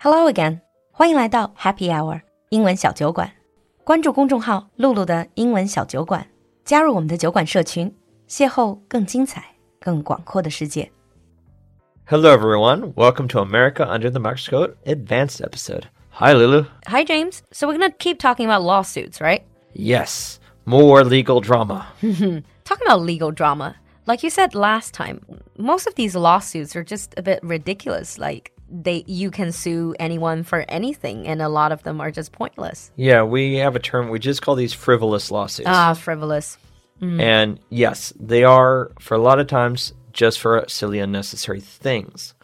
[0.00, 3.32] Hello again，欢迎来到 Happy Hour 英文小酒馆。
[3.84, 6.26] 关注公众号“露露的英文小酒馆”，
[6.64, 7.94] 加入我们的酒馆社群，
[8.28, 9.44] 邂逅更精彩、
[9.80, 10.90] 更广阔的世界。
[12.06, 12.92] Hello, everyone.
[12.94, 15.84] Welcome to America Under the Microscope Advanced episode.
[16.10, 16.64] Hi, Lulu.
[16.86, 17.42] Hi James.
[17.50, 19.42] So we're gonna keep talking about lawsuits, right?
[19.72, 21.86] Yes, more legal drama.
[22.00, 23.76] Talking about legal drama.
[24.06, 25.20] Like you said last time,
[25.58, 28.18] most of these lawsuits are just a bit ridiculous.
[28.18, 32.31] Like they you can sue anyone for anything and a lot of them are just
[32.31, 32.91] pointless.
[32.95, 35.67] Yeah, we have a term, we just call these frivolous lawsuits.
[35.69, 36.57] Ah, frivolous.
[37.01, 42.35] And yes, they are, for a lot of times, just for silly, unnecessary things.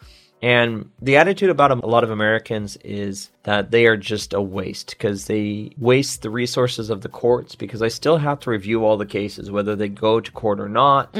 [0.42, 4.90] And the attitude about a lot of Americans is that they are just a waste
[4.90, 8.96] because they waste the resources of the courts because they still have to review all
[8.96, 11.12] the cases, whether they go to court or not.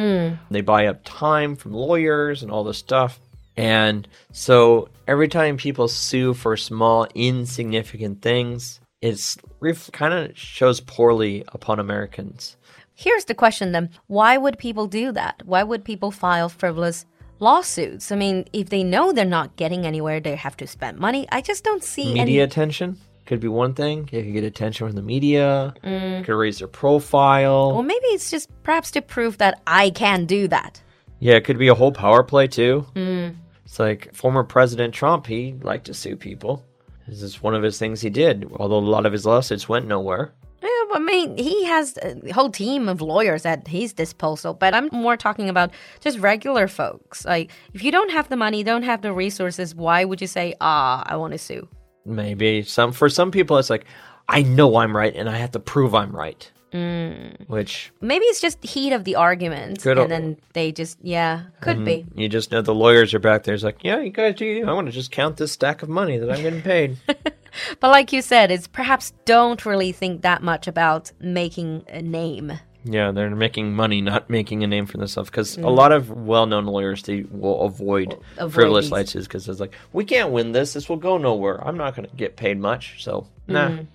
[0.50, 3.20] They buy up time from lawyers and all this stuff.
[3.58, 10.80] And so every time people sue for small, insignificant things, it's ref- kind of shows
[10.80, 12.56] poorly upon Americans.
[12.94, 13.90] Here's the question then.
[14.06, 15.42] Why would people do that?
[15.44, 17.04] Why would people file frivolous
[17.40, 18.10] lawsuits?
[18.10, 21.26] I mean, if they know they're not getting anywhere, they have to spend money.
[21.30, 24.08] I just don't see media any attention could be one thing.
[24.10, 25.74] You could get attention from the media.
[25.84, 26.24] Mm.
[26.24, 27.72] Could raise their profile.
[27.72, 30.82] Well, maybe it's just perhaps to prove that I can do that.
[31.20, 32.86] yeah, it could be a whole power play too.
[32.94, 33.36] Mm.
[33.68, 35.26] It's like former President Trump.
[35.26, 36.64] He liked to sue people.
[37.06, 38.50] This is one of his things he did.
[38.56, 40.32] Although a lot of his lawsuits went nowhere.
[40.62, 44.88] Yeah, I mean, he has a whole team of lawyers at his disposal, but I'm
[44.90, 47.26] more talking about just regular folks.
[47.26, 50.54] Like, if you don't have the money, don't have the resources, why would you say,
[50.62, 51.68] ah, I want to sue?
[52.06, 53.84] Maybe some for some people, it's like
[54.30, 56.50] I know I'm right and I have to prove I'm right.
[56.72, 57.48] Mm.
[57.48, 61.98] Which Maybe it's just heat of the argument, and then they just, yeah, could be.
[61.98, 62.20] Mm-hmm.
[62.20, 63.54] you just know the lawyers are back there.
[63.54, 64.64] It's like, yeah, you guys do.
[64.66, 66.98] I want to just count this stack of money that I'm getting paid.
[67.80, 72.52] But like you said, it's perhaps don't really think that much about making a name.
[72.84, 75.30] Yeah, they're making money, not making a name for themselves.
[75.30, 75.76] Because a mm.
[75.76, 78.92] lot of well-known lawyers they will avoid, avoid frivolous these.
[78.92, 80.72] lawsuits because it's like we can't win this.
[80.72, 81.66] This will go nowhere.
[81.66, 83.70] I'm not going to get paid much, so nah.
[83.70, 83.86] Mm.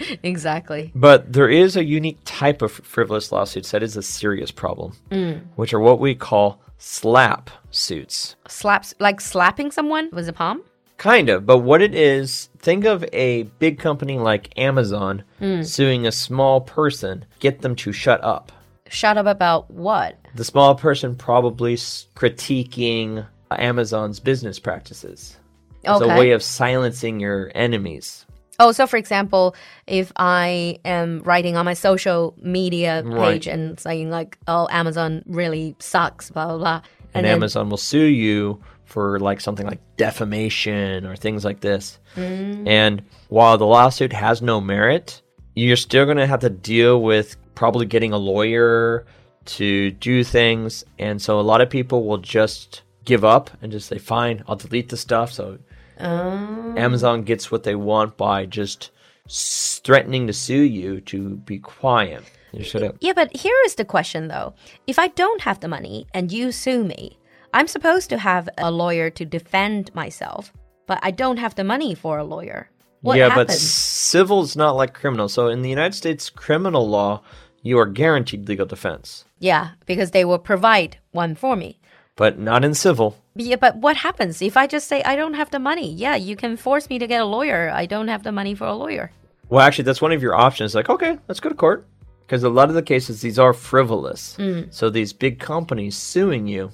[0.22, 0.92] Exactly.
[0.94, 5.42] But there is a unique type of frivolous lawsuits that is a serious problem, mm.
[5.56, 8.36] which are what we call slap suits.
[8.48, 10.62] Slaps, like slapping someone with a palm?
[10.96, 15.64] Kind of, but what it is, think of a big company like Amazon mm.
[15.66, 18.52] suing a small person, get them to shut up.
[18.88, 20.18] Shut up about what?
[20.34, 25.36] the small person probably critiquing Amazon's business practices.
[25.82, 26.12] It's Okay.
[26.12, 28.26] a way of silencing your enemies.
[28.58, 29.54] Oh, so for example,
[29.86, 33.46] if I am writing on my social media page Right.
[33.46, 36.80] and saying like, "Oh, Amazon really sucks," blah blah blah,
[37.14, 41.98] And, then Amazon will sue you for like something like defamation or things like this.
[42.16, 42.68] Mm.
[42.68, 45.20] And while the lawsuit has no merit,
[45.54, 49.04] you're still going to have to deal with probably getting a lawyer
[49.46, 50.84] to do things.
[50.98, 54.56] And so a lot of people will just give up and just say, fine, I'll
[54.56, 55.32] delete the stuff.
[55.32, 55.58] So
[56.00, 56.74] Oh.
[56.76, 58.90] Amazon gets what they want by just
[59.28, 62.24] threatening to sue you to be quiet.
[62.52, 62.96] You shut up.
[63.00, 64.54] yeah, but here is the question though:
[64.86, 67.18] if I don't have the money and you sue me,
[67.52, 70.52] I'm supposed to have a lawyer to defend myself,
[70.86, 72.70] but I don't have the money for a lawyer.
[73.00, 73.60] What yeah, but happens?
[73.60, 75.28] civil's not like criminal.
[75.28, 77.22] So in the United States criminal law,
[77.62, 81.80] you are guaranteed legal defense, yeah, because they will provide one for me.
[82.16, 83.16] but not in civil.
[83.36, 85.92] Yeah, but what happens if I just say I don't have the money?
[85.92, 87.70] Yeah, you can force me to get a lawyer.
[87.70, 89.10] I don't have the money for a lawyer.
[89.48, 90.74] Well, actually, that's one of your options.
[90.74, 91.86] Like, okay, let's go to court.
[92.20, 94.36] Because a lot of the cases, these are frivolous.
[94.36, 94.62] Hmm.
[94.70, 96.70] So these big companies suing you,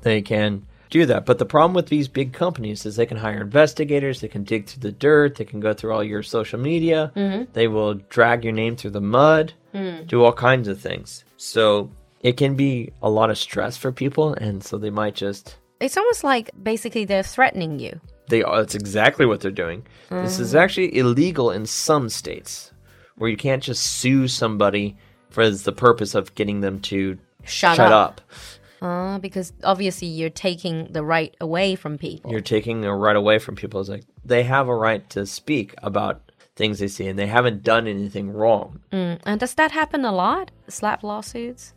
[0.00, 1.26] they can do that.
[1.26, 4.66] But the problem with these big companies is they can hire investigators, they can dig
[4.66, 7.50] through the dirt, they can go through all your social media, mm-hmm.
[7.52, 10.04] they will drag your name through the mud, hmm.
[10.06, 11.24] do all kinds of things.
[11.36, 15.58] So it can be a lot of stress for people, and so they might just
[15.80, 18.00] It's almost like basically they're threatening you.
[18.28, 18.58] They are.
[18.60, 19.86] That's exactly what they're doing.
[20.10, 22.72] This is actually illegal in some states,
[23.16, 24.96] where you can't just sue somebody
[25.30, 28.20] for the purpose of getting them to Shut shut up.
[28.20, 28.20] up.
[28.80, 32.30] Uh, because obviously you're taking the right away from people.
[32.30, 33.80] You're taking the right away from people.
[33.80, 36.20] It's like they have a right to speak about
[36.56, 38.80] things they see, and they haven't done anything wrong.
[38.92, 40.50] Mm, And does that happen a lot?
[40.68, 41.74] Slap lawsuits?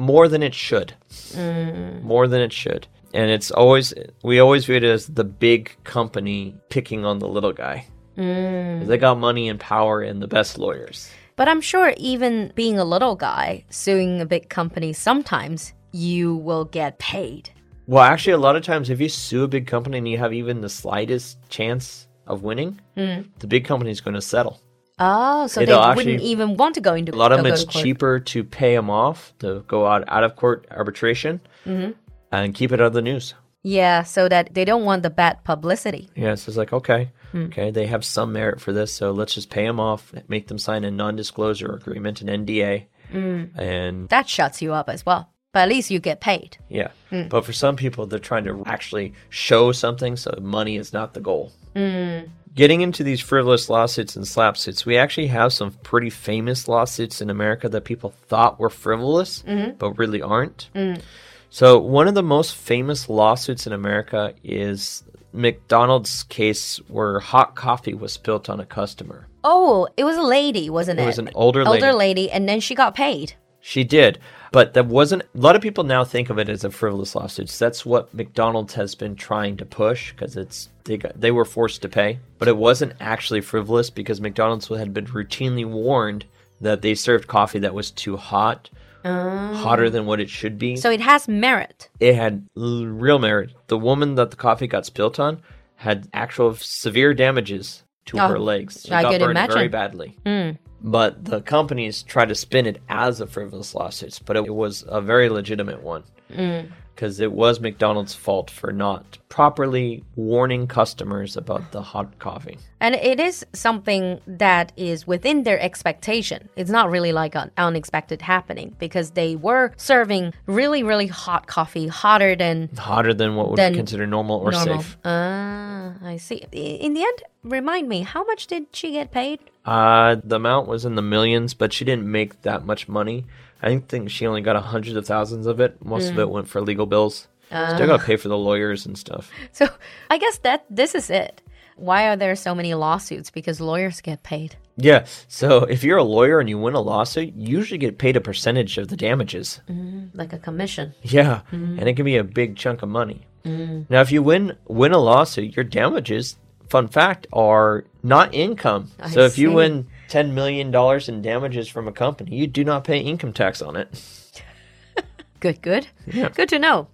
[0.00, 0.94] More than it should.
[1.10, 2.02] Mm.
[2.02, 2.86] More than it should.
[3.12, 3.92] And it's always
[4.22, 7.86] we always view it as the big company picking on the little guy.
[8.16, 8.86] Mm.
[8.86, 11.10] They got money and power and the best lawyers.
[11.36, 16.64] But I'm sure even being a little guy suing a big company, sometimes you will
[16.64, 17.50] get paid.
[17.86, 20.32] Well, actually, a lot of times, if you sue a big company and you have
[20.32, 23.26] even the slightest chance of winning, mm.
[23.38, 24.60] the big company is going to settle.
[25.00, 27.46] Oh, so It'll they actually- wouldn't even want to go into A lot of them,
[27.46, 31.92] it's to cheaper to pay them off to go out out of court arbitration mm-hmm.
[32.30, 33.34] and keep it out of the news.
[33.62, 36.10] Yeah, so that they don't want the bad publicity.
[36.14, 37.46] Yeah, so it's like okay, hmm.
[37.46, 40.58] okay, they have some merit for this, so let's just pay them off, make them
[40.58, 43.58] sign a non-disclosure agreement, an NDA, mm.
[43.58, 45.30] and That shuts you up as well.
[45.52, 46.58] But at least you get paid.
[46.68, 46.90] yeah.
[47.10, 47.26] Hmm.
[47.28, 51.20] But for some people, they're trying to actually show something, so money is not the
[51.20, 51.52] goal.
[51.74, 52.28] Mm.
[52.54, 57.20] Getting into these frivolous lawsuits and slap suits, we actually have some pretty famous lawsuits
[57.20, 59.76] in America that people thought were frivolous, mm-hmm.
[59.78, 60.68] but really aren't.
[60.74, 61.00] Mm.
[61.48, 67.94] So, one of the most famous lawsuits in America is McDonald's case where hot coffee
[67.94, 69.28] was spilt on a customer.
[69.42, 71.04] Oh, it was a lady, wasn't it?
[71.04, 71.84] It was an older lady.
[71.84, 73.34] older lady, and then she got paid.
[73.70, 74.18] She did,
[74.50, 75.22] but that wasn't.
[75.22, 77.50] A lot of people now think of it as a frivolous lawsuit.
[77.50, 81.80] That's what McDonald's has been trying to push because it's they got, they were forced
[81.82, 86.24] to pay, but it wasn't actually frivolous because McDonald's had been routinely warned
[86.60, 88.68] that they served coffee that was too hot,
[89.04, 89.54] oh.
[89.54, 90.74] hotter than what it should be.
[90.74, 91.88] So it has merit.
[92.00, 93.52] it had l- real merit.
[93.68, 95.42] The woman that the coffee got spilt on
[95.76, 98.82] had actual severe damages to Oh, her legs.
[98.86, 99.70] She I got could burned very imagine.
[99.70, 100.16] badly.
[100.26, 100.58] Mm.
[100.82, 105.00] But the companies tried to spin it as a frivolous lawsuit, but it was a
[105.00, 106.04] very legitimate one.
[106.32, 106.70] Mm.
[107.00, 112.58] Because it was McDonald's fault for not properly warning customers about the hot coffee.
[112.78, 116.50] And it is something that is within their expectation.
[116.56, 121.86] It's not really like an unexpected happening because they were serving really, really hot coffee,
[121.86, 124.82] hotter than Hotter than what would Than be considered normal or normal.
[124.82, 124.98] safe.
[125.02, 126.44] Ah, I see.
[126.52, 129.40] In the end, remind me, how much did she get paid?
[129.64, 133.24] Uh, the amount was in the millions, but she didn't make that much money.
[133.62, 135.84] I think she only got a hundreds of thousands of it.
[135.84, 136.30] Most of it mm.
[136.30, 137.28] went for legal bills.
[137.46, 138.06] Still got to ah.
[138.06, 139.30] pay for the lawyers and stuff.
[139.52, 139.68] So
[140.08, 141.42] I guess that this is it.
[141.76, 143.30] Why are there so many lawsuits?
[143.30, 144.56] Because lawyers get paid.
[144.76, 145.06] Yeah.
[145.28, 148.20] So if you're a lawyer and you win a lawsuit, you usually get paid a
[148.20, 149.60] percentage of the damages.
[149.68, 150.94] Mm, like a commission.
[151.02, 151.78] Yeah, mm.
[151.78, 153.26] and it can be a big chunk of money.
[153.44, 156.36] Now, if you win win a lawsuit, your damages,
[156.68, 158.90] fun fact, are not income.
[159.00, 162.64] I so if you win ten million dollars in damages from a company, you do
[162.64, 163.88] not pay income tax on it.
[165.40, 165.88] Good, good.
[166.34, 166.88] Good to know.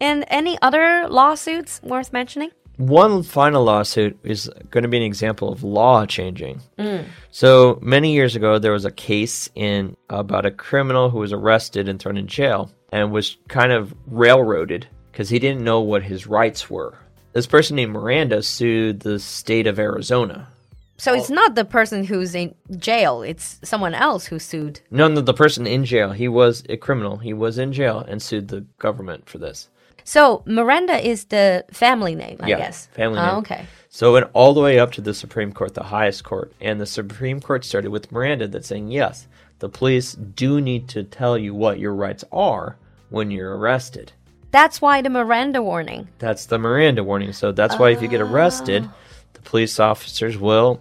[0.00, 2.50] And any other lawsuits worth mentioning?
[2.78, 6.60] One final lawsuit is going to be an example of law changing.
[6.80, 7.06] Mm.
[7.30, 11.88] So many years ago, there was a case in about a criminal who was arrested
[11.88, 16.26] and thrown in jail and was kind of railroaded because he didn't know what his
[16.26, 16.98] rights were.
[17.32, 20.48] This person named Miranda sued the state of Arizona.
[20.98, 21.34] So it's oh.
[21.34, 24.80] not the person who's in jail, it's someone else who sued.
[24.90, 26.12] No, no, the person in jail.
[26.12, 27.18] He was a criminal.
[27.18, 29.68] He was in jail and sued the government for this.
[30.04, 32.86] So Miranda is the family name, I Yeah, guess.
[32.92, 33.34] family Oh, name.
[33.38, 33.66] okay.
[33.88, 36.52] So it went all the way up to the Supreme Court, the highest court.
[36.60, 39.26] And the Supreme Court started with Miranda that saying, yes,
[39.58, 42.76] the police do need to tell you what your rights are
[43.10, 44.12] when you're arrested.
[44.52, 46.08] That's why the Miranda warning.
[46.18, 47.32] That's the Miranda warning.
[47.32, 48.94] So that's why if you get arrested, ah.
[49.32, 50.80] the police officers will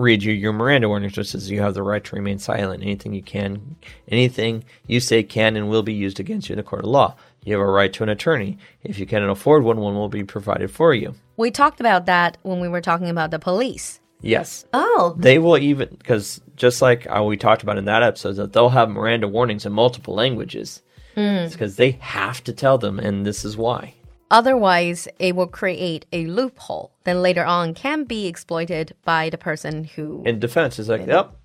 [0.00, 2.82] read you your Miranda warnings, which says you have the right to remain silent.
[2.82, 3.76] Anything you can,
[4.08, 7.14] anything you say can and will be used against you in a court of law.
[7.44, 8.58] You have a right to an attorney.
[8.82, 11.14] If you cannot afford one, one will be provided for you.
[11.36, 14.00] We talked about that when we were talking about the police.
[14.22, 14.66] Yes.
[14.74, 18.68] Oh, They will even because just like we talked about in that episode, that they'll
[18.68, 20.82] have Miranda warnings in multiple languages.
[21.14, 21.20] Hmm.
[21.20, 23.94] It's because they have to tell them, and this is why.
[24.30, 26.92] Otherwise it will create a loophole.
[27.04, 31.36] that later on can be exploited by the person who In defense, it's like, yep,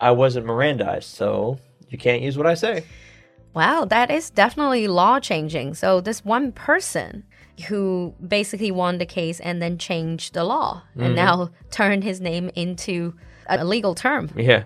[0.00, 2.84] I wasn't Mirandized, so you can't use what I say.
[3.52, 5.74] Wow, that is definitely law changing.
[5.74, 7.24] So this one person
[7.66, 11.14] who basically won the case and then changed the law and mm-hmm.
[11.14, 13.14] now turned his name into
[13.48, 14.30] a legal term.
[14.36, 14.64] Yeah,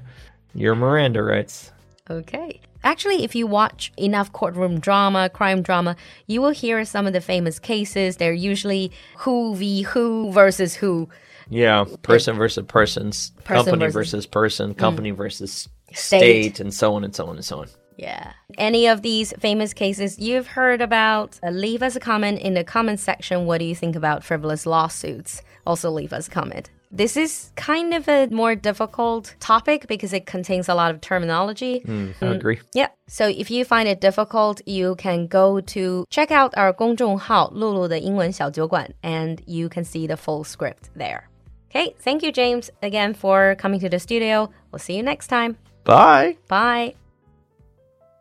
[0.55, 1.73] your Miranda rights.
[2.11, 2.61] Okay.
[2.85, 7.21] Actually, if you watch enough courtroom drama, crime drama, you will hear some of the
[7.21, 8.19] famous cases.
[8.19, 11.09] They're usually who v who versus who.
[11.51, 16.19] Yeah, person versus persons, Person company versus- versus, person, company versus State.
[16.55, 17.69] state, and so on and so on and so on.
[17.97, 18.33] Yeah.
[18.59, 22.65] Any of these famous cases you've heard about, uh, leave us a comment in the
[22.65, 23.47] comment section.
[23.47, 25.43] What do you think about frivolous lawsuits?
[25.67, 26.71] Also, leave us a comment.
[26.94, 31.84] This is kind of a more difficult topic because it contains a lot of terminology.
[31.88, 32.60] I agree.
[32.74, 32.88] Yeah.
[33.08, 39.38] So if you find it difficult, you can go to check out our 公众号“露露的英文小酒馆 and
[39.46, 41.22] you can see the full script there.
[41.70, 41.94] Okay.
[42.04, 44.50] Thank you, James, again for coming to the studio.
[44.72, 45.58] We'll see you next time.
[45.84, 46.38] Bye.
[46.48, 46.96] Bye.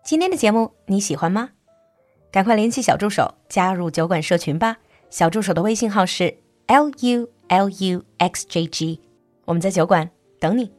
[0.05, 1.51] 今天的节目你喜欢吗？
[2.31, 4.77] 赶快联系小助手加入酒馆社群吧。
[5.09, 9.00] 小助手的微信号是 l u l u x j g，
[9.46, 10.10] 我们在酒馆
[10.40, 10.72] 等你。